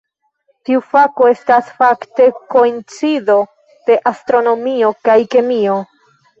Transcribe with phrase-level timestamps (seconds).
[0.69, 3.37] Tiu fako estas fakte koincido
[3.93, 5.81] de astronomio kaj kemio.